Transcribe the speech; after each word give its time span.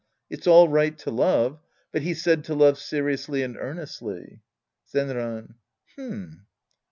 It's 0.31 0.47
all 0.47 0.67
right 0.67 0.97
to 0.97 1.11
love, 1.11 1.59
but 1.91 2.01
he 2.01 2.15
said 2.15 2.43
to 2.45 2.55
love 2.55 2.79
seriously 2.79 3.43
and 3.43 3.55
earnestly. 3.55 4.41
Zenran. 4.91 5.53
H'm. 5.93 6.47